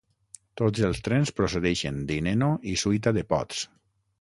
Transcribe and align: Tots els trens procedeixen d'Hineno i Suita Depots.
Tots 0.61 0.85
els 0.87 1.01
trens 1.07 1.31
procedeixen 1.41 1.99
d'Hineno 2.13 2.51
i 2.73 2.77
Suita 2.85 3.17
Depots. 3.19 3.63